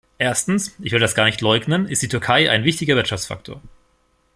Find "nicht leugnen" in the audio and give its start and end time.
1.25-1.87